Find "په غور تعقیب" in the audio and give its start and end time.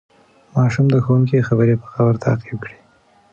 1.81-2.57